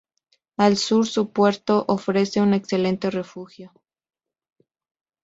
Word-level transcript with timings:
Al 0.57 0.77
sur, 0.77 1.05
su 1.05 1.31
puerto 1.31 1.85
ofrece 1.87 2.41
un 2.41 2.55
excelente 2.55 3.11
refugio. 3.11 3.71